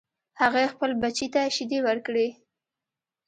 هغې 0.41 0.65
خپل 0.73 0.91
بچی 1.01 1.27
ته 1.33 1.41
شیدې 1.55 1.79
ورکړې 1.87 2.27